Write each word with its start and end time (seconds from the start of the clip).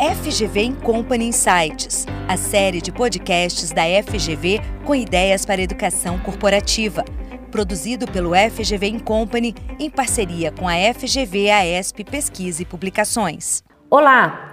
FGV 0.00 0.76
Company 0.82 1.26
Insights, 1.26 2.06
a 2.26 2.34
série 2.34 2.80
de 2.80 2.90
podcasts 2.90 3.70
da 3.70 3.82
FGV 3.82 4.58
com 4.86 4.94
ideias 4.94 5.44
para 5.44 5.60
educação 5.60 6.18
corporativa. 6.20 7.04
Produzido 7.50 8.06
pelo 8.06 8.30
FGV 8.34 9.00
Company 9.00 9.54
em 9.78 9.90
parceria 9.90 10.50
com 10.52 10.66
a 10.66 10.72
FGV 10.94 11.50
AESP 11.50 12.04
Pesquisa 12.04 12.62
e 12.62 12.64
Publicações. 12.64 13.62
Olá! 13.90 14.52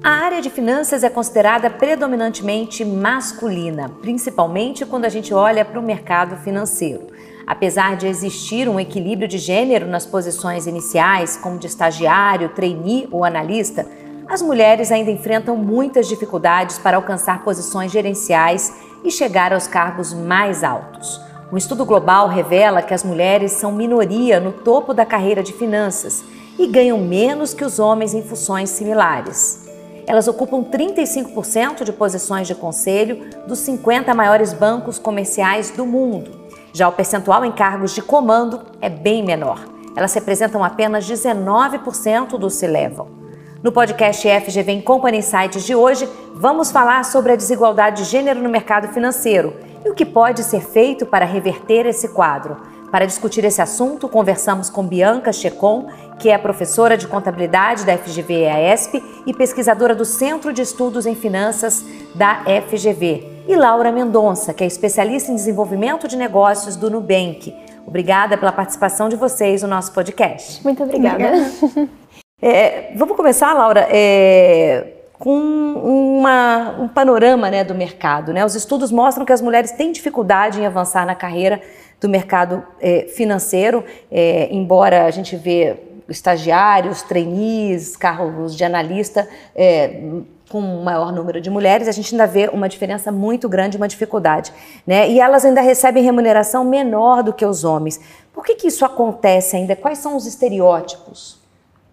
A 0.00 0.10
área 0.10 0.40
de 0.40 0.48
finanças 0.48 1.02
é 1.02 1.10
considerada 1.10 1.68
predominantemente 1.68 2.84
masculina, 2.84 3.88
principalmente 4.00 4.86
quando 4.86 5.06
a 5.06 5.08
gente 5.08 5.34
olha 5.34 5.64
para 5.64 5.80
o 5.80 5.82
mercado 5.82 6.36
financeiro. 6.36 7.08
Apesar 7.44 7.96
de 7.96 8.06
existir 8.06 8.68
um 8.68 8.78
equilíbrio 8.78 9.26
de 9.26 9.38
gênero 9.38 9.88
nas 9.88 10.06
posições 10.06 10.68
iniciais, 10.68 11.36
como 11.36 11.58
de 11.58 11.66
estagiário, 11.66 12.50
trainee 12.50 13.08
ou 13.10 13.24
analista, 13.24 13.84
as 14.28 14.40
mulheres 14.40 14.90
ainda 14.90 15.10
enfrentam 15.10 15.56
muitas 15.56 16.08
dificuldades 16.08 16.78
para 16.78 16.96
alcançar 16.96 17.44
posições 17.44 17.92
gerenciais 17.92 18.72
e 19.04 19.10
chegar 19.10 19.52
aos 19.52 19.66
cargos 19.66 20.12
mais 20.12 20.64
altos. 20.64 21.20
Um 21.52 21.56
estudo 21.56 21.84
global 21.84 22.26
revela 22.28 22.82
que 22.82 22.94
as 22.94 23.04
mulheres 23.04 23.52
são 23.52 23.70
minoria 23.70 24.40
no 24.40 24.50
topo 24.50 24.94
da 24.94 25.04
carreira 25.04 25.42
de 25.42 25.52
finanças 25.52 26.24
e 26.58 26.66
ganham 26.66 26.98
menos 26.98 27.52
que 27.52 27.64
os 27.64 27.78
homens 27.78 28.14
em 28.14 28.22
funções 28.22 28.70
similares. 28.70 29.64
Elas 30.06 30.26
ocupam 30.26 30.64
35% 30.64 31.84
de 31.84 31.92
posições 31.92 32.46
de 32.46 32.54
conselho 32.54 33.30
dos 33.46 33.58
50 33.60 34.12
maiores 34.14 34.52
bancos 34.52 34.98
comerciais 34.98 35.70
do 35.70 35.86
mundo. 35.86 36.30
Já 36.72 36.88
o 36.88 36.92
percentual 36.92 37.44
em 37.44 37.52
cargos 37.52 37.94
de 37.94 38.02
comando 38.02 38.62
é 38.80 38.88
bem 38.88 39.22
menor. 39.22 39.60
Elas 39.96 40.12
representam 40.12 40.64
apenas 40.64 41.08
19% 41.08 42.36
do 42.36 42.50
C-Level. 42.50 43.23
No 43.64 43.72
podcast 43.72 44.28
FGV 44.28 44.72
em 44.72 44.80
Company 44.82 45.16
Insights 45.16 45.64
de 45.64 45.74
hoje, 45.74 46.06
vamos 46.34 46.70
falar 46.70 47.02
sobre 47.02 47.32
a 47.32 47.34
desigualdade 47.34 48.02
de 48.02 48.10
gênero 48.10 48.38
no 48.42 48.50
mercado 48.50 48.88
financeiro 48.88 49.54
e 49.82 49.88
o 49.88 49.94
que 49.94 50.04
pode 50.04 50.44
ser 50.44 50.60
feito 50.60 51.06
para 51.06 51.24
reverter 51.24 51.86
esse 51.86 52.08
quadro. 52.08 52.58
Para 52.90 53.06
discutir 53.06 53.42
esse 53.42 53.62
assunto, 53.62 54.06
conversamos 54.06 54.68
com 54.68 54.86
Bianca 54.86 55.32
Checon, 55.32 55.86
que 56.18 56.28
é 56.28 56.36
professora 56.36 56.94
de 56.94 57.08
contabilidade 57.08 57.86
da 57.86 57.96
FGV 57.96 58.42
EASP 58.42 59.02
e 59.24 59.32
pesquisadora 59.32 59.94
do 59.94 60.04
Centro 60.04 60.52
de 60.52 60.60
Estudos 60.60 61.06
em 61.06 61.14
Finanças 61.14 61.82
da 62.14 62.42
FGV, 62.68 63.44
e 63.48 63.56
Laura 63.56 63.90
Mendonça, 63.90 64.52
que 64.52 64.62
é 64.62 64.66
especialista 64.66 65.32
em 65.32 65.36
desenvolvimento 65.36 66.06
de 66.06 66.18
negócios 66.18 66.76
do 66.76 66.90
Nubank. 66.90 67.54
Obrigada 67.86 68.36
pela 68.36 68.52
participação 68.52 69.08
de 69.08 69.16
vocês 69.16 69.62
no 69.62 69.68
nosso 69.68 69.90
podcast. 69.92 70.62
Muito 70.62 70.82
obrigada. 70.82 71.24
obrigada. 71.24 71.88
É, 72.46 72.92
vamos 72.94 73.16
começar, 73.16 73.54
Laura, 73.54 73.88
é, 73.90 74.88
com 75.18 75.32
uma, 75.32 76.76
um 76.78 76.86
panorama 76.86 77.50
né, 77.50 77.64
do 77.64 77.74
mercado. 77.74 78.34
Né? 78.34 78.44
Os 78.44 78.54
estudos 78.54 78.92
mostram 78.92 79.24
que 79.24 79.32
as 79.32 79.40
mulheres 79.40 79.72
têm 79.72 79.90
dificuldade 79.90 80.60
em 80.60 80.66
avançar 80.66 81.06
na 81.06 81.14
carreira 81.14 81.62
do 81.98 82.06
mercado 82.06 82.62
é, 82.82 83.06
financeiro, 83.06 83.82
é, 84.12 84.48
embora 84.50 85.06
a 85.06 85.10
gente 85.10 85.36
vê 85.36 85.74
estagiários, 86.06 87.00
trainees, 87.00 87.96
carros 87.96 88.54
de 88.54 88.62
analista 88.62 89.26
é, 89.56 90.02
com 90.50 90.60
um 90.60 90.82
maior 90.82 91.10
número 91.14 91.40
de 91.40 91.48
mulheres, 91.48 91.88
a 91.88 91.92
gente 91.92 92.14
ainda 92.14 92.26
vê 92.26 92.50
uma 92.52 92.68
diferença 92.68 93.10
muito 93.10 93.48
grande, 93.48 93.78
uma 93.78 93.88
dificuldade. 93.88 94.52
Né? 94.86 95.08
E 95.08 95.18
elas 95.18 95.46
ainda 95.46 95.62
recebem 95.62 96.04
remuneração 96.04 96.62
menor 96.62 97.22
do 97.22 97.32
que 97.32 97.46
os 97.46 97.64
homens. 97.64 97.98
Por 98.34 98.44
que, 98.44 98.54
que 98.54 98.66
isso 98.66 98.84
acontece 98.84 99.56
ainda? 99.56 99.74
Quais 99.74 99.96
são 99.96 100.14
os 100.14 100.26
estereótipos? 100.26 101.42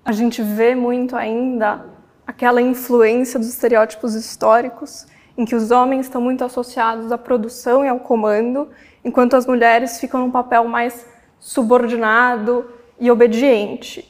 A 0.03 0.11
gente 0.11 0.41
vê 0.41 0.75
muito 0.75 1.15
ainda 1.15 1.85
aquela 2.25 2.61
influência 2.61 3.39
dos 3.39 3.49
estereótipos 3.49 4.15
históricos, 4.15 5.05
em 5.37 5.45
que 5.45 5.55
os 5.55 5.71
homens 5.71 6.05
estão 6.05 6.21
muito 6.21 6.43
associados 6.43 7.11
à 7.11 7.17
produção 7.17 7.85
e 7.85 7.87
ao 7.87 7.99
comando, 7.99 8.69
enquanto 9.03 9.35
as 9.35 9.45
mulheres 9.45 9.99
ficam 9.99 10.21
num 10.21 10.31
papel 10.31 10.65
mais 10.65 11.05
subordinado 11.39 12.65
e 12.99 13.09
obediente. 13.09 14.07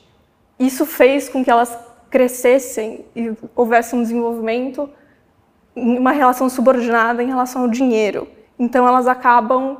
Isso 0.60 0.86
fez 0.86 1.30
com 1.30 1.44
que 1.44 1.50
elas 1.50 1.78
crescessem 2.10 3.06
e 3.16 3.34
houvesse 3.56 3.96
um 3.96 4.02
desenvolvimento 4.02 4.90
uma 5.76 6.12
relação 6.12 6.50
subordinada 6.50 7.24
em 7.24 7.28
relação 7.28 7.64
ao 7.64 7.68
dinheiro. 7.70 8.28
Então 8.60 8.88
elas 8.88 9.08
acabam 9.08 9.78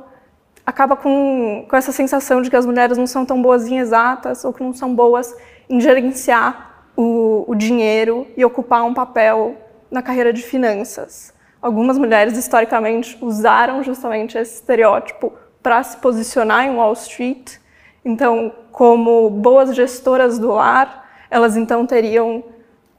acaba 0.64 0.96
com, 0.96 1.66
com 1.68 1.76
essa 1.76 1.92
sensação 1.92 2.40
de 2.40 2.48
que 2.48 2.56
as 2.56 2.64
mulheres 2.64 2.96
não 2.96 3.06
são 3.06 3.26
tão 3.26 3.42
em 3.66 3.78
exatas 3.78 4.44
ou 4.44 4.52
que 4.52 4.62
não 4.62 4.72
são 4.72 4.94
boas 4.94 5.34
gerenciar 5.80 6.86
o, 6.96 7.44
o 7.48 7.54
dinheiro 7.54 8.26
e 8.36 8.44
ocupar 8.44 8.84
um 8.84 8.94
papel 8.94 9.56
na 9.90 10.02
carreira 10.02 10.32
de 10.32 10.42
finanças. 10.42 11.32
Algumas 11.60 11.96
mulheres, 11.96 12.36
historicamente, 12.36 13.16
usaram 13.20 13.82
justamente 13.82 14.36
esse 14.36 14.54
estereótipo 14.54 15.32
para 15.62 15.82
se 15.82 15.96
posicionar 15.98 16.66
em 16.66 16.74
Wall 16.74 16.92
Street. 16.94 17.56
Então, 18.04 18.52
como 18.72 19.30
boas 19.30 19.74
gestoras 19.74 20.38
do 20.38 20.48
lar, 20.48 21.08
elas 21.30 21.56
então 21.56 21.86
teriam 21.86 22.42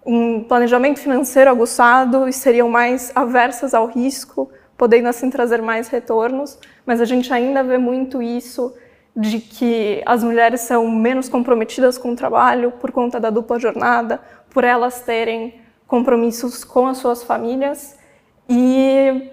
um 0.06 0.44
planejamento 0.44 1.00
financeiro 1.00 1.50
aguçado 1.50 2.28
e 2.28 2.34
seriam 2.34 2.70
mais 2.70 3.12
aversas 3.16 3.74
ao 3.74 3.88
risco, 3.88 4.50
podendo 4.78 5.08
assim 5.08 5.30
trazer 5.30 5.62
mais 5.62 5.88
retornos. 5.88 6.58
Mas 6.86 7.02
a 7.02 7.06
gente 7.06 7.34
ainda 7.34 7.64
vê 7.64 7.78
muito 7.78 8.22
isso 8.22 8.74
de 9.16 9.40
que 9.40 10.02
as 10.06 10.24
mulheres 10.24 10.62
são 10.62 10.90
menos 10.90 11.30
comprometidas 11.30 11.98
com 11.98 12.12
o 12.12 12.16
trabalho 12.16 12.72
por 12.72 12.92
conta 12.92 13.20
da 13.20 13.30
dupla 13.30 13.60
jornada, 13.60 14.20
por 14.50 14.64
elas 14.64 15.02
terem 15.02 15.62
compromissos 15.88 16.64
com 16.64 16.88
as 16.88 16.98
suas 16.98 17.24
famílias 17.24 17.98
e 18.50 19.30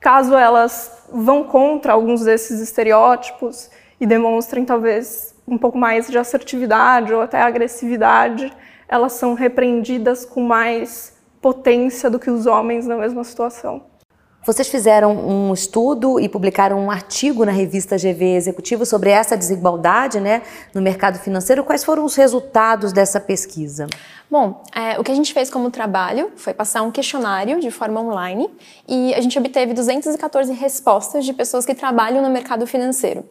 caso 0.00 0.34
elas 0.34 1.06
vão 1.12 1.44
contra 1.44 1.92
alguns 1.92 2.22
desses 2.22 2.60
estereótipos 2.60 3.70
e 4.00 4.06
demonstrem 4.06 4.64
talvez 4.64 5.34
um 5.46 5.58
pouco 5.58 5.76
mais 5.76 6.08
de 6.08 6.18
assertividade 6.18 7.12
ou 7.12 7.20
até 7.20 7.40
agressividade, 7.40 8.52
elas 8.88 9.12
são 9.12 9.34
repreendidas 9.34 10.24
com 10.24 10.42
mais 10.42 11.16
potência 11.40 12.10
do 12.10 12.18
que 12.18 12.30
os 12.30 12.46
homens 12.46 12.86
na 12.86 12.96
mesma 12.96 13.24
situação. 13.24 13.82
Vocês 14.48 14.66
fizeram 14.66 15.14
um 15.14 15.52
estudo 15.52 16.18
e 16.18 16.26
publicaram 16.26 16.80
um 16.80 16.90
artigo 16.90 17.44
na 17.44 17.52
revista 17.52 17.98
GV 17.98 18.34
Executivo 18.34 18.86
sobre 18.86 19.10
essa 19.10 19.36
desigualdade 19.36 20.18
né, 20.20 20.40
no 20.72 20.80
mercado 20.80 21.18
financeiro. 21.18 21.62
Quais 21.62 21.84
foram 21.84 22.02
os 22.02 22.14
resultados 22.14 22.90
dessa 22.90 23.20
pesquisa? 23.20 23.86
Bom, 24.30 24.62
é, 24.74 24.98
o 24.98 25.04
que 25.04 25.12
a 25.12 25.14
gente 25.14 25.34
fez 25.34 25.50
como 25.50 25.70
trabalho 25.70 26.32
foi 26.34 26.54
passar 26.54 26.80
um 26.80 26.90
questionário 26.90 27.60
de 27.60 27.70
forma 27.70 28.00
online 28.00 28.48
e 28.88 29.12
a 29.12 29.20
gente 29.20 29.38
obteve 29.38 29.74
214 29.74 30.50
respostas 30.54 31.26
de 31.26 31.34
pessoas 31.34 31.66
que 31.66 31.74
trabalham 31.74 32.22
no 32.22 32.30
mercado 32.30 32.66
financeiro. 32.66 33.26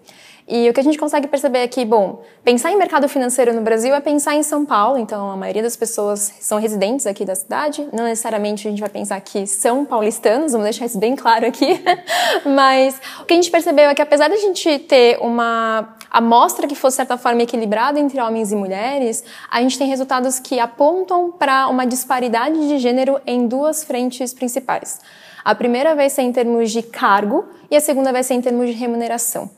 E 0.50 0.70
o 0.70 0.74
que 0.74 0.80
a 0.80 0.84
gente 0.84 0.98
consegue 0.98 1.28
perceber 1.28 1.60
é 1.60 1.68
que, 1.68 1.84
bom, 1.84 2.22
pensar 2.42 2.72
em 2.72 2.78
mercado 2.78 3.10
financeiro 3.10 3.54
no 3.54 3.60
Brasil 3.60 3.94
é 3.94 4.00
pensar 4.00 4.34
em 4.34 4.44
São 4.44 4.66
Paulo, 4.66 4.98
então 4.98 5.30
a 5.30 5.36
maioria 5.36 5.62
das 5.62 5.76
pessoas 5.76 6.32
são 6.40 6.58
residentes 6.58 7.06
aqui 7.06 7.26
da 7.26 7.36
cidade, 7.36 7.86
não 7.92 8.06
necessariamente 8.06 8.66
a 8.66 8.72
gente 8.72 8.80
vai 8.80 8.90
pensar 8.90 9.20
que 9.20 9.46
são 9.46 9.84
paulistanos, 9.84 10.54
vamos 10.54 10.64
deixar 10.64 10.86
isso 10.86 10.98
bem 10.98 11.18
claro 11.18 11.46
aqui, 11.46 11.84
mas 12.56 12.98
o 13.20 13.26
que 13.26 13.34
a 13.34 13.36
gente 13.36 13.52
percebeu 13.52 13.90
é 13.90 13.96
que 13.96 14.02
apesar 14.02 14.30
de 14.30 14.36
a 14.36 14.40
gente 14.40 14.80
ter 14.80 15.18
uma 15.20 15.98
amostra 16.10 16.66
que 16.66 16.76
fosse, 16.76 16.94
de 16.94 16.98
certa 16.98 17.18
forma, 17.18 17.42
equilibrada 17.42 18.00
entre 18.00 18.22
homens 18.22 18.54
e 18.54 18.56
mulheres, 18.56 19.26
a 19.52 19.62
gente 19.62 19.78
tem 19.78 19.90
resultados 19.90 20.40
que 20.40 20.62
apontam 20.62 21.30
para 21.30 21.68
uma 21.68 21.86
disparidade 21.86 22.70
de 22.70 22.78
gênero 22.78 23.20
em 23.28 23.48
duas 23.48 23.84
frentes 23.84 24.34
principais. 24.34 25.02
A 25.44 25.54
primeira 25.54 25.94
vai 25.94 26.10
ser 26.10 26.22
em 26.22 26.32
termos 26.32 26.72
de 26.72 26.82
cargo 26.82 27.46
e 27.70 27.76
a 27.76 27.82
segunda 27.82 28.14
vai 28.14 28.24
ser 28.24 28.36
em 28.36 28.42
termos 28.42 28.68
de 28.68 28.74
remuneração. 28.74 29.50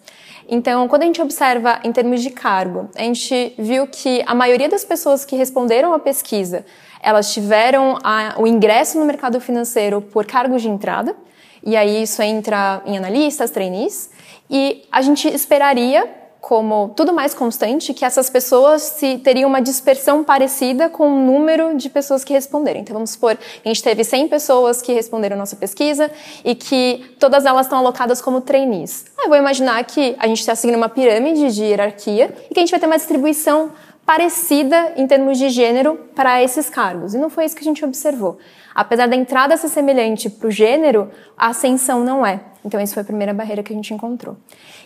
Então, 0.52 0.88
quando 0.88 1.04
a 1.04 1.06
gente 1.06 1.22
observa 1.22 1.80
em 1.84 1.92
termos 1.92 2.24
de 2.24 2.32
cargo, 2.32 2.90
a 2.96 3.04
gente 3.04 3.54
viu 3.56 3.86
que 3.86 4.24
a 4.26 4.34
maioria 4.34 4.68
das 4.68 4.84
pessoas 4.84 5.24
que 5.24 5.36
responderam 5.36 5.94
à 5.94 6.00
pesquisa, 6.00 6.66
elas 7.04 7.32
tiveram 7.32 8.00
a, 8.04 8.34
o 8.36 8.48
ingresso 8.48 8.98
no 8.98 9.06
mercado 9.06 9.40
financeiro 9.40 10.02
por 10.02 10.26
cargos 10.26 10.64
de 10.64 10.68
entrada, 10.68 11.16
e 11.64 11.78
aí 11.78 12.02
isso 12.02 12.20
entra 12.24 12.82
em 12.86 12.98
analistas, 12.98 13.52
trainees, 13.52 14.10
e 14.50 14.84
a 14.92 15.04
gente 15.04 15.28
esperaria 15.28 16.10
como 16.50 16.90
tudo 16.96 17.14
mais 17.14 17.36
constante, 17.36 17.94
que 17.94 18.04
essas 18.04 18.28
pessoas 18.28 18.82
se, 18.82 19.20
teriam 19.20 19.48
uma 19.48 19.62
dispersão 19.62 20.24
parecida 20.24 20.90
com 20.90 21.08
o 21.08 21.24
número 21.24 21.78
de 21.78 21.88
pessoas 21.92 22.24
que 22.24 22.34
responderam. 22.34 22.80
Então, 22.80 22.96
vamos 22.96 23.12
supor, 23.12 23.38
a 23.64 23.68
gente 23.68 23.84
teve 23.84 24.04
100 24.04 24.28
pessoas 24.30 24.82
que 24.82 24.92
responderam 24.92 25.38
nossa 25.38 25.56
pesquisa 25.56 26.10
e 26.44 26.56
que 26.56 27.06
todas 27.20 27.46
elas 27.46 27.68
estão 27.68 27.78
alocadas 27.78 28.20
como 28.20 28.42
trainees. 28.42 29.06
Ah, 29.16 29.26
eu 29.26 29.30
vou 29.30 29.38
imaginar 29.38 29.84
que 29.84 30.16
a 30.18 30.26
gente 30.26 30.40
está 30.40 30.56
seguindo 30.56 30.78
uma 30.78 30.90
pirâmide 30.90 31.54
de 31.54 31.66
hierarquia 31.66 32.34
e 32.50 32.54
que 32.56 32.60
a 32.60 32.64
gente 32.64 32.72
vai 32.72 32.80
ter 32.80 32.88
uma 32.88 32.98
distribuição 32.98 33.72
parecida 34.10 34.94
em 34.96 35.06
termos 35.06 35.38
de 35.38 35.50
gênero 35.50 35.96
para 36.16 36.42
esses 36.42 36.68
cargos. 36.68 37.14
E 37.14 37.18
não 37.20 37.30
foi 37.30 37.46
isso 37.46 37.56
que 37.56 37.62
a 37.62 37.64
gente 37.64 37.86
observou. 37.86 38.40
Apesar 38.74 39.08
da 39.08 39.16
entrada 39.16 39.56
ser 39.56 39.70
semelhante 39.70 40.32
para 40.32 40.48
o 40.48 40.52
gênero, 40.52 41.12
a 41.38 41.50
ascensão 41.50 42.04
não 42.04 42.26
é. 42.26 42.40
Então, 42.66 42.80
essa 42.80 42.96
foi 42.96 43.04
a 43.04 43.06
primeira 43.06 43.36
barreira 43.36 43.62
que 43.62 43.72
a 43.72 43.76
gente 43.76 43.94
encontrou. 43.94 44.36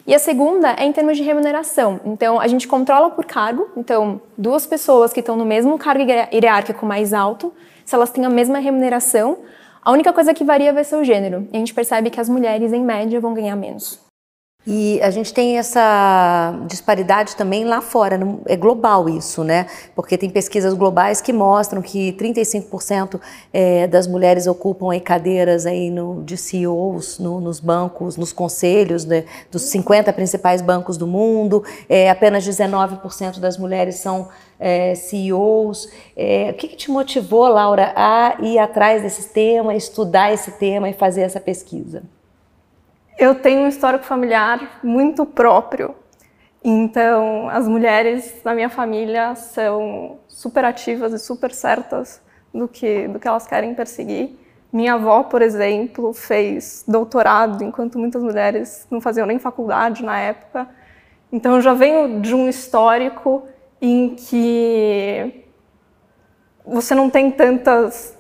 E 0.06 0.14
a 0.14 0.20
segunda 0.20 0.76
é 0.78 0.84
em 0.84 0.92
termos 0.92 1.16
de 1.16 1.24
remuneração. 1.24 2.02
Então, 2.04 2.38
a 2.38 2.48
gente 2.50 2.68
controla 2.68 3.12
por 3.12 3.24
cargo. 3.24 3.70
Então, 3.78 4.20
duas 4.38 4.66
pessoas 4.66 5.14
que 5.14 5.22
estão 5.22 5.38
no 5.38 5.46
mesmo 5.46 5.78
cargo 5.78 6.04
hierárquico 6.04 6.86
mais 6.86 7.14
alto, 7.14 7.54
se 7.86 7.96
elas 7.96 8.10
têm 8.10 8.26
a 8.26 8.30
mesma 8.30 8.60
remuneração, 8.60 9.38
a 9.82 9.94
única 9.94 10.12
coisa 10.12 10.34
que 10.34 10.44
varia 10.44 10.74
vai 10.74 10.84
ser 10.84 10.98
o 10.98 11.04
gênero. 11.06 11.48
E 11.54 11.56
a 11.56 11.60
gente 11.60 11.74
percebe 11.74 12.10
que 12.10 12.20
as 12.20 12.28
mulheres, 12.28 12.74
em 12.74 12.84
média, 12.84 13.22
vão 13.22 13.34
ganhar 13.34 13.56
menos. 13.56 14.03
E 14.66 15.02
a 15.02 15.12
gente 15.12 15.34
tem 15.34 15.58
essa 15.58 16.58
disparidade 16.68 17.36
também 17.36 17.66
lá 17.66 17.82
fora, 17.82 18.18
é 18.46 18.56
global 18.56 19.10
isso, 19.10 19.44
né? 19.44 19.68
Porque 19.94 20.18
tem 20.18 20.30
pesquisas 20.30 20.74
globais 20.74 21.20
que 21.20 21.34
mostram 21.34 21.82
que 21.82 22.14
35% 22.14 23.20
é, 23.52 23.88
das 23.88 24.08
mulheres 24.08 24.48
ocupam 24.48 24.98
cadeiras 25.02 25.66
aí 25.66 25.90
no, 25.90 26.24
de 26.24 26.38
CEOs 26.38 27.20
no, 27.20 27.42
nos 27.42 27.60
bancos, 27.60 28.16
nos 28.16 28.32
conselhos 28.32 29.04
né, 29.04 29.26
dos 29.52 29.64
50 29.64 30.14
principais 30.14 30.62
bancos 30.62 30.96
do 30.98 31.08
mundo, 31.08 31.64
é, 31.90 32.10
apenas 32.10 32.48
19% 32.48 33.40
das 33.40 33.58
mulheres 33.58 33.96
são 33.96 34.30
é, 34.58 34.96
CEOs. 34.96 35.90
É, 36.16 36.52
o 36.52 36.54
que, 36.54 36.70
que 36.70 36.78
te 36.78 36.90
motivou, 36.90 37.50
Laura, 37.50 37.92
a 37.96 38.38
ir 38.42 38.58
atrás 38.60 39.02
desse 39.02 39.30
tema, 39.30 39.76
estudar 39.76 40.32
esse 40.32 40.52
tema 40.52 40.90
e 40.90 40.94
fazer 40.94 41.22
essa 41.22 41.40
pesquisa? 41.40 42.04
Eu 43.18 43.36
tenho 43.36 43.62
um 43.62 43.68
histórico 43.68 44.04
familiar 44.04 44.80
muito 44.84 45.26
próprio. 45.26 45.96
Então, 46.64 47.50
as 47.50 47.68
mulheres 47.68 48.42
da 48.44 48.56
minha 48.56 48.70
família 48.70 49.36
são 49.36 50.20
super 50.28 50.66
ativas 50.66 51.14
e 51.14 51.20
super 51.20 51.52
certas 51.52 52.22
do 52.54 52.68
que, 52.68 53.08
do 53.08 53.20
que 53.20 53.28
elas 53.28 53.46
querem 53.46 53.76
perseguir. 53.76 54.38
Minha 54.72 54.96
avó, 54.96 55.24
por 55.24 55.42
exemplo, 55.42 56.14
fez 56.14 56.84
doutorado, 56.88 57.64
enquanto 57.64 58.00
muitas 58.00 58.24
mulheres 58.24 58.88
não 58.90 59.00
faziam 59.00 59.28
nem 59.28 59.38
faculdade 59.38 60.04
na 60.04 60.18
época. 60.20 60.68
Então, 61.32 61.56
eu 61.56 61.62
já 61.62 61.74
venho 61.74 62.22
de 62.22 62.34
um 62.34 62.50
histórico 62.50 63.44
em 63.80 64.16
que 64.16 65.46
você 66.66 66.96
não 66.96 67.10
tem 67.10 67.30
tantas 67.30 68.18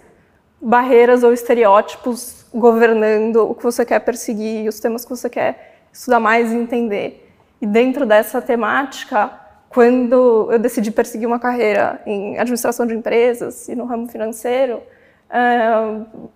barreiras 0.62 1.24
ou 1.24 1.34
estereótipos 1.34 2.43
governando 2.53 3.50
o 3.50 3.55
que 3.55 3.63
você 3.63 3.85
quer 3.85 4.00
perseguir, 4.00 4.67
os 4.67 4.79
temas 4.79 5.03
que 5.03 5.09
você 5.09 5.29
quer 5.29 5.85
estudar 5.91 6.19
mais 6.19 6.51
e 6.51 6.55
entender. 6.55 7.31
E 7.61 7.65
dentro 7.65 8.05
dessa 8.05 8.41
temática, 8.41 9.31
quando 9.69 10.50
eu 10.51 10.59
decidi 10.59 10.91
perseguir 10.91 11.27
uma 11.27 11.39
carreira 11.39 12.01
em 12.05 12.38
administração 12.38 12.85
de 12.85 12.94
empresas 12.94 13.67
e 13.67 13.75
no 13.75 13.85
ramo 13.85 14.07
financeiro, 14.07 14.81
uh, 15.29 16.29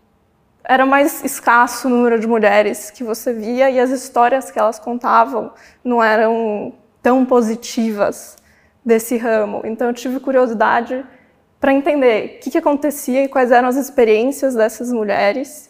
era 0.63 0.85
mais 0.85 1.23
escasso 1.23 1.87
o 1.87 1.91
número 1.91 2.19
de 2.19 2.27
mulheres 2.27 2.91
que 2.91 3.03
você 3.03 3.31
via 3.31 3.69
e 3.69 3.79
as 3.79 3.89
histórias 3.89 4.51
que 4.51 4.59
elas 4.59 4.79
contavam 4.79 5.51
não 5.83 6.03
eram 6.03 6.73
tão 7.01 7.25
positivas 7.25 8.35
desse 8.83 9.17
ramo. 9.17 9.61
Então 9.63 9.87
eu 9.87 9.93
tive 9.93 10.19
curiosidade 10.19 11.05
para 11.59 11.73
entender 11.73 12.37
o 12.37 12.39
que, 12.39 12.51
que 12.51 12.57
acontecia 12.57 13.23
e 13.23 13.27
quais 13.27 13.51
eram 13.51 13.67
as 13.67 13.75
experiências 13.75 14.55
dessas 14.55 14.91
mulheres. 14.91 15.69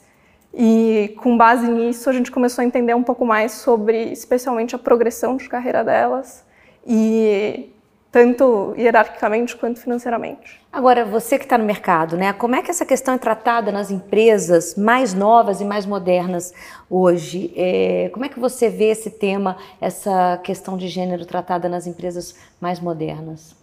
E 0.53 1.15
com 1.21 1.37
base 1.37 1.67
nisso, 1.67 2.09
a 2.09 2.13
gente 2.13 2.31
começou 2.31 2.61
a 2.61 2.65
entender 2.65 2.95
um 2.95 3.03
pouco 3.03 3.25
mais 3.25 3.51
sobre, 3.53 4.11
especialmente, 4.11 4.75
a 4.75 4.79
progressão 4.79 5.37
de 5.37 5.47
carreira 5.47 5.83
delas 5.83 6.45
e 6.85 7.69
tanto 8.11 8.73
hierarquicamente 8.77 9.55
quanto 9.55 9.79
financeiramente. 9.79 10.59
Agora, 10.71 11.05
você 11.05 11.37
que 11.37 11.43
está 11.43 11.57
no 11.57 11.65
mercado, 11.65 12.17
né? 12.17 12.33
Como 12.33 12.55
é 12.55 12.61
que 12.61 12.71
essa 12.71 12.85
questão 12.85 13.13
é 13.13 13.17
tratada 13.17 13.71
nas 13.71 13.91
empresas 13.91 14.75
mais 14.75 15.13
novas 15.13 15.61
e 15.61 15.65
mais 15.65 15.85
modernas 15.85 16.53
hoje? 16.89 17.53
É, 17.55 18.09
como 18.13 18.25
é 18.25 18.29
que 18.29 18.39
você 18.39 18.69
vê 18.69 18.85
esse 18.85 19.11
tema, 19.11 19.57
essa 19.79 20.39
questão 20.43 20.77
de 20.77 20.87
gênero 20.87 21.25
tratada 21.25 21.67
nas 21.67 21.85
empresas 21.85 22.33
mais 22.59 22.79
modernas? 22.79 23.55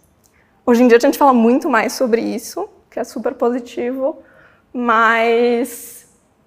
Hoje 0.65 0.83
em 0.83 0.87
dia 0.87 0.97
a 0.97 1.01
gente 1.01 1.17
fala 1.17 1.33
muito 1.33 1.69
mais 1.69 1.93
sobre 1.93 2.21
isso, 2.21 2.69
que 2.89 2.99
é 2.99 3.03
super 3.03 3.33
positivo, 3.33 4.19
mas 4.71 6.04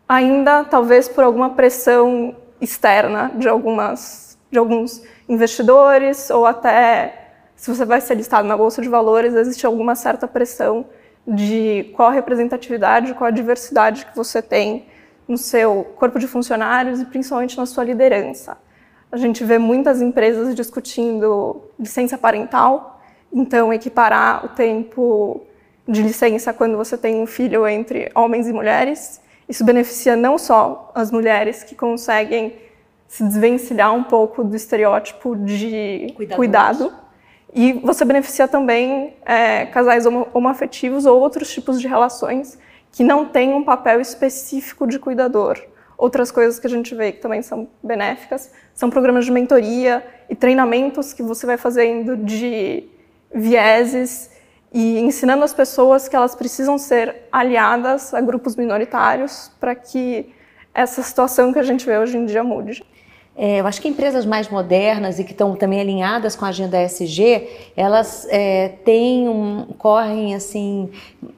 ainda 0.09 0.65
talvez 0.65 1.09
por 1.09 1.23
alguma 1.23 1.51
pressão 1.51 2.35
externa 2.61 3.31
de 3.35 3.49
algumas 3.49 4.39
de 4.51 4.59
alguns 4.59 5.03
investidores 5.29 6.31
ou 6.31 6.47
até 6.47 7.33
se 7.55 7.75
você 7.75 7.85
vai 7.85 8.01
ser 8.01 8.15
listado 8.15 8.47
na 8.47 8.57
bolsa 8.57 8.81
de 8.81 8.89
valores, 8.89 9.35
existe 9.35 9.67
alguma 9.67 9.95
certa 9.95 10.27
pressão 10.27 10.87
de 11.27 11.93
qual 11.95 12.09
a 12.09 12.13
representatividade, 12.13 13.13
qual 13.15 13.29
a 13.29 13.33
diversidade 13.33 14.07
que 14.07 14.17
você 14.17 14.41
tem 14.41 14.87
no 15.27 15.37
seu 15.37 15.85
corpo 15.97 16.19
de 16.19 16.27
funcionários 16.27 17.01
e 17.01 17.05
principalmente 17.05 17.59
na 17.59 17.67
sua 17.67 17.85
liderança. 17.85 18.57
A 19.11 19.17
gente 19.17 19.45
vê 19.45 19.59
muitas 19.59 20.01
empresas 20.01 20.55
discutindo 20.55 21.65
licença 21.79 22.17
parental, 22.17 23.03
então, 23.31 23.73
equiparar 23.73 24.47
o 24.47 24.49
tempo 24.51 25.43
de 25.87 26.03
licença 26.03 26.53
quando 26.53 26.77
você 26.77 26.97
tem 26.97 27.21
um 27.21 27.27
filho 27.27 27.67
entre 27.67 28.11
homens 28.15 28.47
e 28.49 28.53
mulheres, 28.53 29.21
isso 29.49 29.65
beneficia 29.65 30.15
não 30.15 30.37
só 30.37 30.93
as 30.95 31.11
mulheres 31.11 31.63
que 31.63 31.75
conseguem 31.75 32.57
se 33.07 33.25
desvencilhar 33.25 33.95
um 33.95 34.05
pouco 34.05 34.45
do 34.45 34.55
estereótipo 34.55 35.35
de 35.35 36.15
cuidado, 36.37 36.93
e 37.55 37.73
você 37.73 38.05
beneficia 38.05 38.47
também 38.47 39.17
é, 39.25 39.65
casais 39.67 40.05
homoafetivos 40.07 41.07
ou 41.07 41.19
outros 41.19 41.51
tipos 41.51 41.81
de 41.81 41.89
relações 41.89 42.59
que 42.93 43.03
não 43.03 43.25
têm 43.25 43.55
um 43.55 43.65
papel 43.65 44.01
específico 44.01 44.87
de 44.87 44.99
cuidador. 44.99 45.59
Outras 45.97 46.31
coisas 46.31 46.59
que 46.59 46.67
a 46.67 46.71
gente 46.71 46.95
vê 46.95 47.13
que 47.13 47.21
também 47.21 47.43
são 47.43 47.69
benéficas 47.83 48.53
são 48.75 48.91
programas 48.91 49.25
de 49.25 49.33
mentoria 49.33 50.07
e 50.29 50.37
treinamentos 50.37 51.13
que 51.13 51.23
você 51.23 51.47
vai 51.47 51.57
fazendo 51.57 52.17
de 52.17 52.85
vieses 53.35 54.31
e 54.73 54.99
ensinando 54.99 55.45
as 55.45 55.55
pessoas 55.55 56.09
que 56.09 56.17
elas 56.17 56.35
precisam 56.35 56.79
ser 56.79 57.29
aliadas 57.33 58.13
a 58.13 58.21
grupos 58.21 58.55
minoritários 58.57 59.51
para 59.59 59.75
que 59.75 60.33
essa 60.75 61.03
situação 61.03 61.53
que 61.53 61.59
a 61.59 61.63
gente 61.63 61.87
vê 61.87 61.99
hoje 61.99 62.17
em 62.17 62.27
dia 62.27 62.45
mude. 62.45 62.85
É, 63.41 63.61
eu 63.61 63.69
acho 63.69 63.81
que 63.81 63.87
empresas 63.87 64.27
mais 64.27 64.49
modernas 64.49 65.21
e 65.21 65.25
que 65.25 65.31
estão 65.31 65.55
também 65.55 65.81
alinhadas 65.81 66.35
com 66.35 66.45
a 66.45 66.49
agenda 66.49 66.83
ESG, 66.83 67.71
elas 67.77 68.27
é, 68.31 68.71
têm 68.85 69.29
um, 69.29 69.65
correm 69.79 70.35
assim 70.35 70.91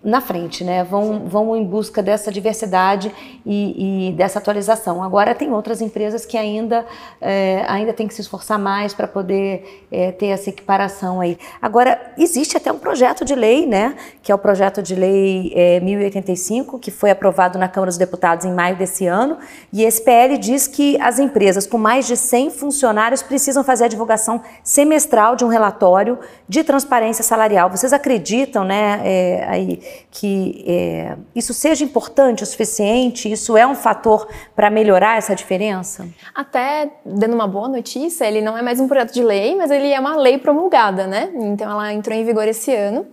na 0.02 0.22
frente, 0.22 0.64
né? 0.64 0.82
Vão, 0.82 1.26
vão 1.26 1.54
em 1.54 1.62
busca 1.62 2.02
dessa 2.02 2.32
diversidade 2.32 3.12
e, 3.44 4.08
e 4.08 4.12
dessa 4.12 4.38
atualização. 4.38 5.02
Agora 5.02 5.34
tem 5.34 5.52
outras 5.52 5.82
empresas 5.82 6.24
que 6.24 6.38
ainda 6.38 6.86
é, 7.20 7.66
ainda 7.68 7.92
tem 7.92 8.08
que 8.08 8.14
se 8.14 8.22
esforçar 8.22 8.58
mais 8.58 8.94
para 8.94 9.06
poder 9.06 9.84
é, 9.92 10.10
ter 10.10 10.28
essa 10.28 10.48
equiparação 10.48 11.20
aí. 11.20 11.36
Agora 11.60 12.00
existe 12.16 12.56
até 12.56 12.72
um 12.72 12.78
projeto 12.78 13.26
de 13.26 13.34
lei, 13.34 13.66
né? 13.66 13.94
Que 14.22 14.32
é 14.32 14.34
o 14.34 14.38
projeto 14.38 14.82
de 14.82 14.94
lei 14.94 15.54
1085 15.82 16.76
é, 16.76 16.80
que 16.80 16.90
foi 16.90 17.10
aprovado 17.10 17.58
na 17.58 17.68
Câmara 17.68 17.90
dos 17.90 17.98
Deputados 17.98 18.46
em 18.46 18.54
maio 18.54 18.76
desse 18.76 19.06
ano 19.06 19.36
e 19.70 19.84
esse 19.84 20.02
PL 20.02 20.38
diz 20.38 20.66
que 20.66 20.98
as 20.98 21.18
empresas 21.18 21.66
com 21.66 21.76
mais 21.76 21.89
de 22.06 22.16
100 22.16 22.50
funcionários 22.50 23.22
precisam 23.22 23.64
fazer 23.64 23.84
a 23.84 23.88
divulgação 23.88 24.40
semestral 24.62 25.36
de 25.36 25.44
um 25.44 25.48
relatório 25.48 26.18
de 26.48 26.62
transparência 26.62 27.24
salarial. 27.24 27.70
Vocês 27.70 27.92
acreditam, 27.92 28.64
né, 28.64 29.00
é, 29.04 29.46
aí, 29.48 29.82
que 30.10 30.64
é, 30.66 31.16
isso 31.34 31.52
seja 31.52 31.84
importante 31.84 32.42
o 32.42 32.46
suficiente? 32.46 33.30
Isso 33.30 33.56
é 33.56 33.66
um 33.66 33.74
fator 33.74 34.28
para 34.54 34.70
melhorar 34.70 35.18
essa 35.18 35.34
diferença? 35.34 36.06
Até 36.34 36.90
dando 37.04 37.34
uma 37.34 37.46
boa 37.46 37.68
notícia, 37.68 38.24
ele 38.24 38.40
não 38.40 38.56
é 38.56 38.62
mais 38.62 38.80
um 38.80 38.88
projeto 38.88 39.12
de 39.12 39.22
lei, 39.22 39.56
mas 39.56 39.70
ele 39.70 39.92
é 39.92 39.98
uma 39.98 40.16
lei 40.16 40.38
promulgada, 40.38 41.06
né? 41.06 41.30
Então 41.34 41.70
ela 41.70 41.92
entrou 41.92 42.16
em 42.16 42.24
vigor 42.24 42.46
esse 42.46 42.74
ano. 42.74 43.06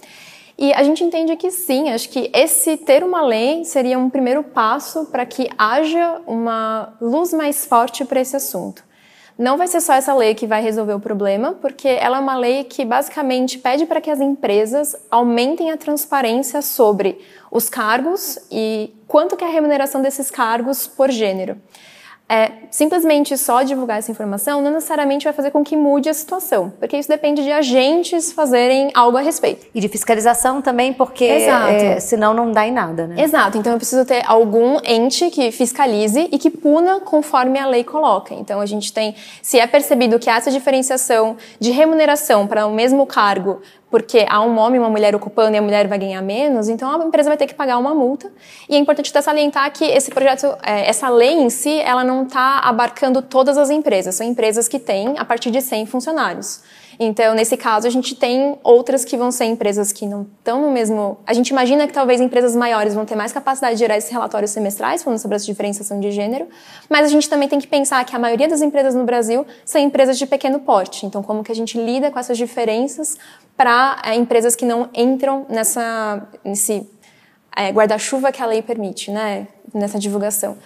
E 0.57 0.73
a 0.73 0.81
gente 0.81 1.03
entende 1.03 1.35
que 1.35 1.51
sim, 1.51 1.91
acho 1.91 2.09
que 2.09 2.31
esse 2.33 2.77
ter 2.77 3.03
uma 3.03 3.21
lei 3.21 3.63
seria 3.63 3.99
um 3.99 4.09
primeiro 4.09 4.43
passo 4.43 5.05
para 5.05 5.23
que 5.23 5.47
haja 5.55 6.19
uma 6.25 6.97
luz 6.99 7.31
mais 7.31 7.65
forte 7.65 8.03
para 8.03 8.19
esse 8.19 8.35
assunto. 8.35 8.83
Não 9.37 9.55
vai 9.55 9.67
ser 9.67 9.81
só 9.81 9.93
essa 9.93 10.15
lei 10.15 10.33
que 10.33 10.47
vai 10.47 10.63
resolver 10.63 10.93
o 10.93 10.99
problema, 10.99 11.53
porque 11.61 11.87
ela 11.87 12.17
é 12.17 12.19
uma 12.19 12.35
lei 12.35 12.63
que 12.63 12.83
basicamente 12.83 13.59
pede 13.59 13.85
para 13.85 14.01
que 14.01 14.09
as 14.09 14.19
empresas 14.19 14.95
aumentem 15.11 15.69
a 15.69 15.77
transparência 15.77 16.59
sobre 16.63 17.19
os 17.51 17.69
cargos 17.69 18.39
e 18.51 18.95
quanto 19.07 19.37
que 19.37 19.43
é 19.43 19.47
a 19.47 19.51
remuneração 19.51 20.01
desses 20.01 20.31
cargos 20.31 20.87
por 20.87 21.11
gênero 21.11 21.55
é, 22.29 22.51
simplesmente 22.69 23.37
só 23.37 23.63
divulgar 23.63 23.99
essa 23.99 24.11
informação 24.11 24.61
não 24.61 24.71
necessariamente 24.71 25.23
vai 25.23 25.33
fazer 25.33 25.49
com 25.51 25.63
que 25.63 25.77
mude 25.77 26.09
a 26.09 26.13
situação, 26.13 26.73
porque 26.77 26.97
isso 26.97 27.07
depende 27.07 27.41
de 27.41 27.51
agentes 27.51 28.33
fazerem 28.33 28.91
algo 28.93 29.17
a 29.17 29.21
respeito. 29.21 29.65
E 29.73 29.79
de 29.79 29.87
fiscalização 29.87 30.61
também, 30.61 30.93
porque 30.93 31.23
é, 31.23 31.99
senão 31.99 32.33
não 32.33 32.51
dá 32.51 32.67
em 32.67 32.71
nada, 32.71 33.07
né? 33.07 33.21
Exato, 33.21 33.57
então 33.57 33.71
eu 33.71 33.77
preciso 33.77 34.03
ter 34.05 34.23
algum 34.25 34.77
ente 34.83 35.29
que 35.29 35.51
fiscalize 35.51 36.27
e 36.29 36.37
que 36.37 36.49
puna 36.49 36.99
conforme 36.99 37.59
a 37.59 37.65
lei 37.65 37.83
coloca. 37.83 38.33
Então 38.33 38.59
a 38.59 38.65
gente 38.65 38.91
tem, 38.91 39.15
se 39.41 39.57
é 39.57 39.65
percebido 39.65 40.19
que 40.19 40.29
há 40.29 40.35
essa 40.35 40.51
diferenciação 40.51 41.37
de 41.59 41.71
remuneração 41.71 42.45
para 42.45 42.67
o 42.67 42.73
mesmo 42.73 43.05
cargo 43.05 43.61
porque 43.89 44.25
há 44.29 44.41
um 44.41 44.57
homem 44.57 44.75
e 44.75 44.79
uma 44.79 44.89
mulher 44.89 45.15
ocupando 45.15 45.55
e 45.55 45.57
a 45.57 45.61
mulher 45.61 45.87
vai 45.87 45.97
ganhar 45.97 46.21
menos, 46.21 46.67
então 46.67 46.89
a 47.01 47.05
empresa 47.05 47.29
vai 47.29 47.37
ter 47.37 47.47
que 47.47 47.53
pagar 47.53 47.77
uma 47.77 47.93
multa. 47.93 48.31
E 48.69 48.75
é 48.75 48.77
importante 48.77 49.09
até 49.09 49.21
salientar 49.21 49.71
que 49.71 49.85
esse 49.85 50.11
projeto, 50.11 50.45
é, 50.63 50.89
essa 50.89 51.09
lei 51.09 51.33
em 51.33 51.49
si, 51.49 51.79
ela 51.81 52.03
não 52.03 52.23
está 52.23 52.59
abarcando 52.59 53.21
todas 53.21 53.57
as 53.57 53.69
empresas. 53.69 54.15
São 54.15 54.27
empresas 54.27 54.67
que 54.67 54.79
têm 54.79 55.17
a 55.17 55.23
partir 55.23 55.51
de 55.51 55.61
100 55.61 55.85
funcionários. 55.85 56.61
Então, 56.99 57.35
nesse 57.35 57.55
caso, 57.55 57.85
a 57.85 57.89
gente 57.89 58.15
tem 58.15 58.57
outras 58.63 59.05
que 59.05 59.15
vão 59.15 59.31
ser 59.31 59.45
empresas 59.45 59.91
que 59.91 60.05
não 60.05 60.23
estão 60.39 60.61
no 60.61 60.71
mesmo. 60.71 61.17
A 61.27 61.33
gente 61.33 61.49
imagina 61.49 61.85
que 61.85 61.93
talvez 61.93 62.19
empresas 62.19 62.55
maiores 62.55 62.95
vão 62.95 63.05
ter 63.05 63.15
mais 63.15 63.31
capacidade 63.31 63.75
de 63.75 63.79
gerar 63.79 63.97
esses 63.97 64.09
relatórios 64.09 64.49
semestrais, 64.51 65.03
falando 65.03 65.19
sobre 65.19 65.35
essa 65.35 65.45
diferenciação 65.45 65.99
de 65.99 66.11
gênero, 66.11 66.47
mas 66.89 67.05
a 67.05 67.09
gente 67.09 67.29
também 67.29 67.47
tem 67.47 67.59
que 67.59 67.67
pensar 67.67 68.03
que 68.03 68.15
a 68.15 68.19
maioria 68.19 68.47
das 68.47 68.61
empresas 68.61 68.95
no 68.95 69.03
Brasil 69.03 69.45
são 69.63 69.79
empresas 69.79 70.17
de 70.17 70.25
pequeno 70.25 70.59
porte. 70.59 71.05
Então, 71.05 71.21
como 71.21 71.43
que 71.43 71.51
a 71.51 71.55
gente 71.55 71.77
lida 71.77 72.09
com 72.09 72.17
essas 72.17 72.37
diferenças 72.37 73.15
para 73.55 74.01
é, 74.03 74.15
empresas 74.15 74.55
que 74.55 74.65
não 74.65 74.89
entram 74.93 75.45
nessa, 75.49 76.27
nesse 76.43 76.89
é, 77.55 77.69
guarda-chuva 77.71 78.31
que 78.31 78.41
a 78.41 78.45
lei 78.45 78.61
permite, 78.61 79.11
né? 79.11 79.47
Nessa 79.73 79.99
divulgação. 79.99 80.57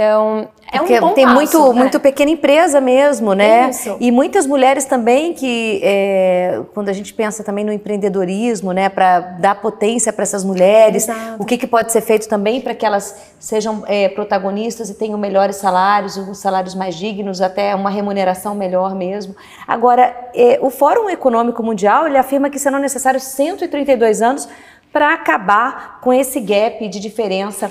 Então, 0.00 0.48
é 0.72 0.78
Porque 0.78 0.96
um 0.96 1.00
bom 1.00 1.12
tem 1.12 1.26
passo, 1.26 1.34
muito, 1.36 1.72
né? 1.74 1.80
muito 1.80 2.00
pequena 2.00 2.30
empresa 2.30 2.80
mesmo, 2.80 3.34
né? 3.34 3.68
Isso. 3.68 3.98
E 4.00 4.10
muitas 4.10 4.46
mulheres 4.46 4.86
também 4.86 5.34
que, 5.34 5.78
é, 5.84 6.62
quando 6.72 6.88
a 6.88 6.92
gente 6.94 7.12
pensa 7.12 7.44
também 7.44 7.66
no 7.66 7.70
empreendedorismo, 7.70 8.72
né, 8.72 8.88
para 8.88 9.20
dar 9.20 9.56
potência 9.56 10.10
para 10.10 10.22
essas 10.22 10.42
mulheres, 10.42 11.06
Exato. 11.06 11.42
o 11.42 11.44
que, 11.44 11.58
que 11.58 11.66
pode 11.66 11.92
ser 11.92 12.00
feito 12.00 12.26
também 12.30 12.62
para 12.62 12.74
que 12.74 12.86
elas 12.86 13.14
sejam 13.38 13.84
é, 13.86 14.08
protagonistas 14.08 14.88
e 14.88 14.94
tenham 14.94 15.18
melhores 15.18 15.56
salários, 15.56 16.16
os 16.16 16.38
salários 16.38 16.74
mais 16.74 16.94
dignos, 16.94 17.42
até 17.42 17.74
uma 17.74 17.90
remuneração 17.90 18.54
melhor 18.54 18.94
mesmo. 18.94 19.36
Agora, 19.68 20.16
é, 20.34 20.58
o 20.62 20.70
Fórum 20.70 21.10
Econômico 21.10 21.62
Mundial 21.62 22.06
ele 22.06 22.16
afirma 22.16 22.48
que 22.48 22.58
serão 22.58 22.78
necessários 22.78 23.24
132 23.24 24.22
anos 24.22 24.48
para 24.90 25.12
acabar 25.12 26.00
com 26.00 26.10
esse 26.10 26.40
gap 26.40 26.88
de 26.88 26.98
diferença 26.98 27.70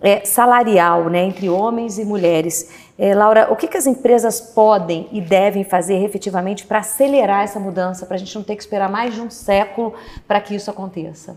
é, 0.00 0.24
salarial 0.24 1.10
né, 1.10 1.24
entre 1.24 1.48
homens 1.48 1.98
e 1.98 2.04
mulheres. 2.04 2.70
É, 2.98 3.14
Laura, 3.14 3.48
o 3.50 3.56
que, 3.56 3.68
que 3.68 3.76
as 3.76 3.86
empresas 3.86 4.40
podem 4.40 5.08
e 5.12 5.20
devem 5.20 5.64
fazer 5.64 6.02
efetivamente 6.04 6.66
para 6.66 6.78
acelerar 6.78 7.44
essa 7.44 7.60
mudança, 7.60 8.06
para 8.06 8.16
a 8.16 8.18
gente 8.18 8.34
não 8.34 8.42
ter 8.42 8.56
que 8.56 8.62
esperar 8.62 8.90
mais 8.90 9.14
de 9.14 9.20
um 9.20 9.30
século 9.30 9.94
para 10.26 10.40
que 10.40 10.54
isso 10.54 10.70
aconteça? 10.70 11.36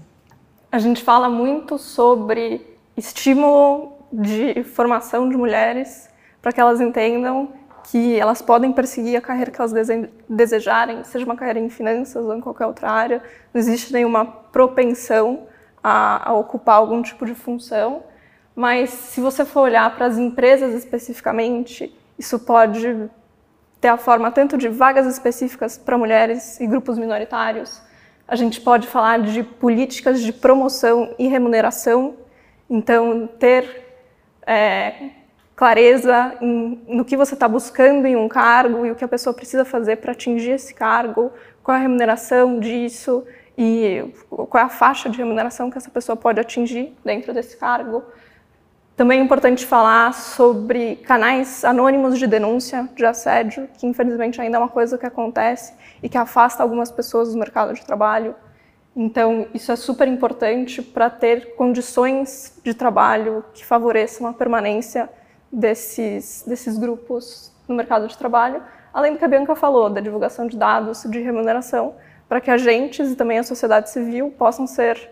A 0.71 0.79
gente 0.79 1.03
fala 1.03 1.29
muito 1.29 1.77
sobre 1.77 2.65
estímulo 2.97 3.93
de 4.11 4.63
formação 4.63 5.29
de 5.29 5.35
mulheres 5.35 6.09
para 6.41 6.51
que 6.51 6.59
elas 6.59 6.79
entendam 6.79 7.49
que 7.89 8.17
elas 8.17 8.41
podem 8.41 8.71
perseguir 8.71 9.17
a 9.17 9.21
carreira 9.21 9.51
que 9.51 9.59
elas 9.59 9.73
dese 9.73 10.09
desejarem, 10.29 11.03
seja 11.03 11.25
uma 11.25 11.35
carreira 11.35 11.59
em 11.59 11.69
finanças 11.69 12.25
ou 12.25 12.35
em 12.35 12.39
qualquer 12.39 12.65
outra 12.65 12.89
área. 12.89 13.21
Não 13.53 13.59
existe 13.59 13.91
nenhuma 13.91 14.25
propensão 14.25 15.47
a, 15.83 16.29
a 16.29 16.33
ocupar 16.33 16.75
algum 16.77 17.01
tipo 17.01 17.25
de 17.25 17.35
função. 17.35 18.03
Mas 18.55 18.89
se 18.89 19.19
você 19.19 19.43
for 19.45 19.61
olhar 19.61 19.95
para 19.95 20.05
as 20.05 20.17
empresas 20.17 20.73
especificamente, 20.73 21.93
isso 22.17 22.39
pode 22.39 23.09
ter 23.81 23.87
a 23.87 23.97
forma 23.97 24.31
tanto 24.31 24.57
de 24.57 24.69
vagas 24.69 25.05
específicas 25.07 25.77
para 25.77 25.97
mulheres 25.97 26.59
e 26.59 26.67
grupos 26.67 26.97
minoritários. 26.97 27.81
A 28.27 28.35
gente 28.35 28.61
pode 28.61 28.87
falar 28.87 29.21
de 29.21 29.43
políticas 29.43 30.21
de 30.21 30.31
promoção 30.31 31.13
e 31.19 31.27
remuneração. 31.27 32.15
Então, 32.69 33.27
ter 33.27 33.83
é, 34.47 35.09
clareza 35.55 36.35
em, 36.41 36.81
no 36.87 37.03
que 37.03 37.17
você 37.17 37.33
está 37.33 37.47
buscando 37.47 38.05
em 38.05 38.15
um 38.15 38.27
cargo 38.27 38.85
e 38.85 38.91
o 38.91 38.95
que 38.95 39.03
a 39.03 39.07
pessoa 39.07 39.33
precisa 39.33 39.65
fazer 39.65 39.97
para 39.97 40.13
atingir 40.13 40.51
esse 40.51 40.73
cargo, 40.73 41.31
qual 41.61 41.75
é 41.75 41.79
a 41.79 41.83
remuneração 41.83 42.59
disso 42.59 43.25
e 43.57 44.05
qual 44.29 44.63
é 44.63 44.65
a 44.65 44.69
faixa 44.69 45.09
de 45.09 45.17
remuneração 45.17 45.69
que 45.69 45.77
essa 45.77 45.89
pessoa 45.89 46.15
pode 46.15 46.39
atingir 46.39 46.95
dentro 47.03 47.33
desse 47.33 47.57
cargo. 47.57 48.03
Também 48.95 49.19
é 49.19 49.23
importante 49.23 49.65
falar 49.65 50.13
sobre 50.13 50.97
canais 50.97 51.65
anônimos 51.65 52.19
de 52.19 52.27
denúncia 52.27 52.87
de 52.95 53.03
assédio, 53.03 53.67
que 53.79 53.87
infelizmente 53.87 54.39
ainda 54.39 54.57
é 54.57 54.59
uma 54.59 54.69
coisa 54.69 54.99
que 54.99 55.05
acontece 55.05 55.73
e 56.01 56.07
que 56.07 56.17
afasta 56.17 56.61
algumas 56.61 56.91
pessoas 56.91 57.33
do 57.33 57.39
mercado 57.39 57.73
de 57.73 57.83
trabalho. 57.83 58.35
Então, 58.95 59.47
isso 59.51 59.71
é 59.71 59.75
super 59.75 60.07
importante 60.07 60.79
para 60.79 61.09
ter 61.09 61.55
condições 61.55 62.59
de 62.63 62.75
trabalho 62.75 63.43
que 63.51 63.65
favoreçam 63.65 64.27
a 64.27 64.33
permanência 64.33 65.09
desses, 65.51 66.43
desses 66.45 66.77
grupos 66.77 67.51
no 67.67 67.73
mercado 67.73 68.07
de 68.07 68.15
trabalho, 68.15 68.61
além 68.93 69.13
do 69.13 69.17
que 69.17 69.25
a 69.25 69.27
Bianca 69.27 69.55
falou, 69.55 69.89
da 69.89 70.01
divulgação 70.01 70.45
de 70.45 70.55
dados, 70.55 71.03
de 71.09 71.19
remuneração, 71.19 71.95
para 72.29 72.39
que 72.39 72.51
agentes 72.51 73.09
e 73.09 73.15
também 73.15 73.39
a 73.39 73.43
sociedade 73.43 73.89
civil 73.89 74.31
possam 74.37 74.67
ser 74.67 75.09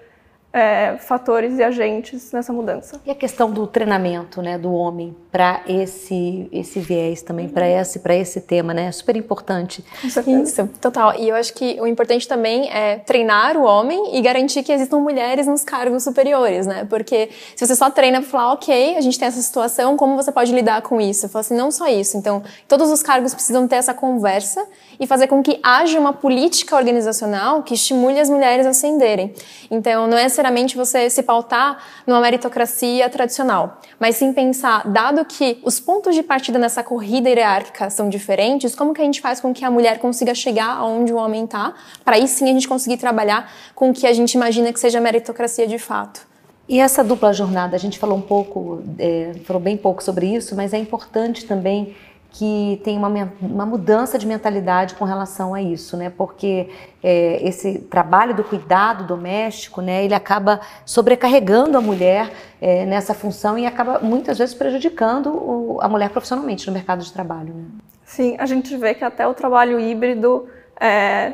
é, 0.53 0.98
fatores 0.98 1.58
e 1.58 1.63
agentes 1.63 2.31
nessa 2.31 2.51
mudança. 2.51 3.00
E 3.05 3.12
a 3.12 3.15
questão 3.15 3.50
do 3.50 3.65
treinamento, 3.65 4.41
né, 4.41 4.58
do 4.58 4.74
homem 4.74 5.15
para 5.31 5.62
esse 5.65 6.50
esse 6.51 6.79
viés 6.79 7.22
também, 7.22 7.48
para 7.48 7.67
esse 7.67 8.00
para 8.00 8.15
esse 8.15 8.41
tema, 8.41 8.74
né, 8.74 8.88
é 8.88 8.91
super 8.91 9.15
importante. 9.15 9.84
Isso, 10.03 10.67
total. 10.81 11.15
E 11.17 11.29
eu 11.29 11.36
acho 11.36 11.53
que 11.53 11.79
o 11.79 11.88
importante 11.88 12.27
também 12.27 12.70
é 12.70 12.98
treinar 12.98 13.55
o 13.55 13.63
homem 13.63 14.17
e 14.17 14.22
garantir 14.22 14.63
que 14.63 14.72
existam 14.72 15.00
mulheres 15.00 15.48
nos 15.48 15.63
cargos 15.63 16.03
superiores, 16.03 16.67
né? 16.67 16.86
Porque 16.89 17.29
se 17.55 17.65
você 17.65 17.75
só 17.75 17.89
treina 17.89 18.20
para 18.20 18.29
falar, 18.29 18.53
ok, 18.53 18.98
a 18.98 19.01
gente 19.01 19.17
tem 19.17 19.27
essa 19.27 19.41
situação, 19.41 19.96
como 19.96 20.15
você 20.15 20.31
pode 20.31 20.51
lidar 20.51 20.81
com 20.81 21.00
isso? 21.00 21.25
Eu 21.25 21.29
falo 21.29 21.41
assim, 21.41 21.55
não 21.55 21.72
só 21.72 21.88
isso. 21.88 22.17
Então, 22.17 22.43
todos 22.67 22.89
os 22.89 23.01
cargos 23.01 23.34
precisam 23.34 23.67
ter 23.67 23.77
essa 23.77 23.93
conversa 23.93 24.65
e 25.01 25.08
fazer 25.08 25.25
com 25.25 25.41
que 25.41 25.60
haja 25.63 26.00
uma 26.00 26.13
política 26.13 26.75
organizacional 26.75 27.63
que 27.63 27.74
estimule 27.74 28.20
as 28.20 28.29
mulheres 28.29 28.67
a 28.67 28.70
ascenderem. 28.70 29.34
Então, 29.72 30.05
não 30.05 30.15
é 30.15 30.24
necessariamente 30.24 30.77
você 30.77 31.10
se 31.10 31.24
pautar 31.24 31.79
numa 32.05 32.22
meritocracia 32.22 33.10
tradicional, 33.10 33.79
mas 34.00 34.17
sim 34.17 34.31
pensar, 34.31 34.88
dado 34.88 35.25
que 35.25 35.60
os 35.63 35.79
pontos 35.79 36.13
de 36.13 36.22
partida 36.22 36.60
nessa 36.60 36.84
corrida 36.84 37.27
hierárquica 37.27 37.89
são 37.89 38.10
diferentes, 38.10 38.75
como 38.75 38.93
que 38.93 39.01
a 39.01 39.05
gente 39.05 39.20
faz 39.20 39.41
com 39.41 39.51
que 39.51 39.65
a 39.65 39.72
mulher 39.72 39.98
consiga 39.98 40.36
chegar 40.36 40.77
aonde 40.77 41.12
o 41.12 41.15
homem 41.15 41.46
está, 41.46 41.74
para 42.05 42.17
aí 42.17 42.27
sim 42.27 42.46
a 42.46 42.53
gente 42.53 42.67
conseguir 42.67 42.98
trabalhar 42.98 43.51
com 43.74 43.89
o 43.89 43.93
que 43.93 44.05
a 44.05 44.13
gente 44.13 44.34
imagina 44.36 44.72
que 44.72 44.79
seja 44.79 45.01
meritocracia 45.01 45.65
de 45.65 45.79
fato. 45.79 46.29
E 46.70 46.79
essa 46.79 47.03
dupla 47.03 47.34
jornada, 47.34 47.75
a 47.75 47.79
gente 47.79 47.98
falou 47.98 48.17
um 48.17 48.22
pouco, 48.22 48.84
é, 49.00 49.34
falou 49.46 49.62
bem 49.62 49.75
pouco 49.75 50.03
sobre 50.03 50.27
isso, 50.27 50.55
mas 50.55 50.74
é 50.74 50.77
importante 50.77 51.46
também 51.46 51.96
que 52.31 52.79
tem 52.83 52.97
uma, 52.97 53.09
uma 53.41 53.65
mudança 53.65 54.17
de 54.17 54.25
mentalidade 54.25 54.95
com 54.95 55.03
relação 55.03 55.53
a 55.53 55.61
isso, 55.61 55.97
né? 55.97 56.09
Porque 56.09 56.69
é, 57.03 57.45
esse 57.45 57.79
trabalho 57.79 58.33
do 58.33 58.41
cuidado 58.41 59.05
doméstico, 59.05 59.81
né? 59.81 60.05
Ele 60.05 60.13
acaba 60.13 60.61
sobrecarregando 60.85 61.77
a 61.77 61.81
mulher 61.81 62.31
é, 62.61 62.85
nessa 62.85 63.13
função 63.13 63.59
e 63.59 63.65
acaba 63.65 64.00
muitas 64.00 64.38
vezes 64.38 64.55
prejudicando 64.55 65.27
o, 65.27 65.79
a 65.81 65.89
mulher 65.89 66.09
profissionalmente 66.09 66.65
no 66.67 66.73
mercado 66.73 67.03
de 67.03 67.11
trabalho. 67.11 67.53
Né? 67.53 67.65
Sim, 68.05 68.35
a 68.39 68.45
gente 68.45 68.75
vê 68.77 68.93
que 68.93 69.03
até 69.03 69.27
o 69.27 69.33
trabalho 69.33 69.77
híbrido 69.77 70.47
é, 70.79 71.33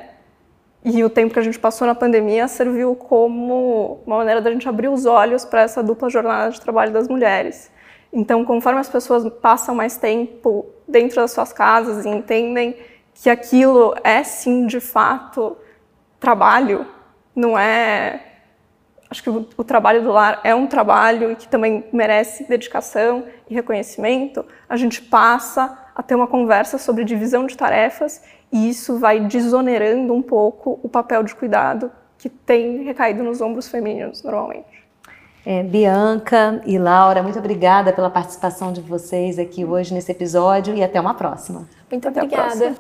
e 0.83 1.03
o 1.03 1.09
tempo 1.11 1.31
que 1.31 1.39
a 1.39 1.43
gente 1.43 1.59
passou 1.59 1.85
na 1.85 1.93
pandemia 1.93 2.47
serviu 2.47 2.95
como 2.95 3.99
uma 4.05 4.17
maneira 4.17 4.41
da 4.41 4.51
gente 4.51 4.67
abrir 4.67 4.87
os 4.87 5.05
olhos 5.05 5.45
para 5.45 5.61
essa 5.61 5.83
dupla 5.83 6.09
jornada 6.09 6.49
de 6.49 6.59
trabalho 6.59 6.91
das 6.91 7.07
mulheres. 7.07 7.69
Então, 8.11 8.43
conforme 8.45 8.79
as 8.79 8.89
pessoas 8.89 9.27
passam 9.41 9.75
mais 9.75 9.97
tempo 9.97 10.65
dentro 10.87 11.17
das 11.17 11.31
suas 11.31 11.51
casas 11.51 12.05
e 12.05 12.09
entendem 12.09 12.75
que 13.13 13.29
aquilo 13.29 13.95
é 14.03 14.23
sim 14.23 14.65
de 14.65 14.79
fato 14.79 15.57
trabalho, 16.19 16.85
não 17.35 17.57
é. 17.57 18.23
Acho 19.09 19.23
que 19.23 19.29
o, 19.29 19.63
trabalho 19.63 20.03
do 20.03 20.11
lar 20.11 20.41
é 20.43 20.53
um 20.53 20.67
trabalho 20.67 21.31
e 21.31 21.35
que 21.35 21.47
também 21.47 21.85
merece 21.93 22.43
dedicação 22.43 23.23
e 23.49 23.53
reconhecimento. 23.53 24.45
A 24.67 24.75
gente 24.75 25.01
passa 25.01 25.77
a 25.95 26.03
ter 26.03 26.13
uma 26.13 26.27
conversa 26.27 26.77
sobre 26.77 27.05
divisão 27.05 27.47
de 27.47 27.55
tarefas 27.55 28.21
e 28.51 28.69
isso 28.69 28.99
vai 28.99 29.21
desonerando 29.21 30.13
um 30.13 30.21
pouco 30.21 30.79
o 30.83 30.89
papel 30.89 31.23
de 31.23 31.33
cuidado 31.33 31.89
que 32.17 32.29
tem 32.29 32.83
recaído 32.83 33.23
nos 33.23 33.39
ombros 33.39 33.69
femininos 33.69 34.23
normalmente. 34.23 34.86
É, 35.49 35.63
Bianca 35.63 36.61
e 36.65 36.77
Laura, 36.77 37.23
muito 37.23 37.39
obrigada 37.39 37.93
pela 37.93 38.09
participação 38.09 38.73
de 38.73 38.81
vocês 38.81 39.39
aqui 39.39 39.63
hoje 39.63 39.93
nesse 39.93 40.11
episódio 40.11 40.75
e 40.75 40.83
até 40.83 40.99
uma 40.99 41.13
próxima. 41.13 41.65
Muito 41.89 42.05
até 42.05 42.21
obrigada. 42.21 42.75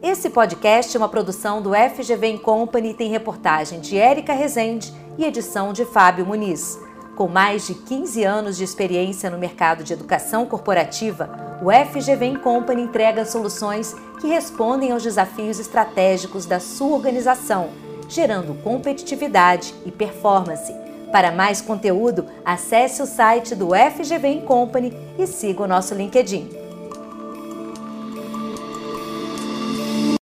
Esse 0.00 0.30
podcast 0.30 0.96
é 0.96 1.00
uma 1.00 1.08
produção 1.08 1.60
do 1.60 1.72
FGV 1.74 2.38
Company 2.38 2.90
e 2.90 2.94
tem 2.94 3.10
reportagem 3.10 3.80
de 3.80 3.98
Érica 3.98 4.32
Rezende 4.32 4.94
e 5.18 5.24
edição 5.24 5.72
de 5.72 5.84
Fábio 5.84 6.24
Muniz. 6.24 6.78
Com 7.16 7.26
mais 7.26 7.66
de 7.66 7.74
15 7.74 8.22
anos 8.22 8.56
de 8.56 8.62
experiência 8.62 9.28
no 9.28 9.36
mercado 9.36 9.82
de 9.82 9.92
educação 9.92 10.46
corporativa, 10.46 11.58
o 11.60 11.66
FGV 11.68 12.38
Company 12.38 12.82
entrega 12.82 13.24
soluções 13.24 13.92
que 14.20 14.28
respondem 14.28 14.92
aos 14.92 15.02
desafios 15.02 15.58
estratégicos 15.58 16.46
da 16.46 16.60
sua 16.60 16.94
organização, 16.94 17.70
gerando 18.08 18.54
competitividade 18.62 19.74
e 19.84 19.90
performance 19.90 20.83
para 21.14 21.30
mais 21.30 21.60
conteúdo, 21.60 22.26
acesse 22.44 23.00
o 23.00 23.06
site 23.06 23.54
do 23.54 23.68
FGV 23.68 24.42
Company 24.44 24.92
e 25.16 25.28
siga 25.28 25.62
o 25.62 25.68
nosso 25.68 25.94
LinkedIn. 25.94 26.63